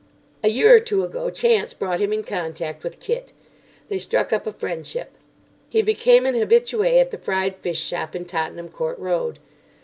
[0.43, 3.33] A year or two ago chance brought him in contact with Kit.
[3.87, 5.11] They struck up a friendship.
[5.69, 9.37] He became an habitué at the Fried Fish Shop in Tottenham Court Road.